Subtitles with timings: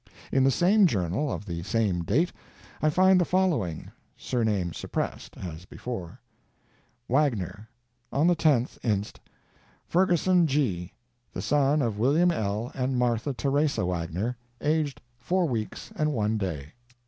[0.31, 2.31] In the same journal, of the same date,
[2.81, 6.19] I find the following (surname suppressed, as before):
[7.07, 7.69] Wagner.
[8.11, 9.19] On the 10th inst.,
[9.85, 10.93] Ferguson G.,
[11.33, 12.71] the son of William L.
[12.73, 16.73] and Martha Theresa Wagner, aged 4 weeks and 1 day.